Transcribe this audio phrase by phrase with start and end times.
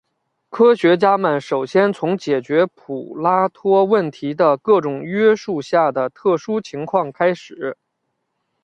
[0.51, 7.77] 数学家们首先从解决普拉托问题的各种约束下的特殊情况开始。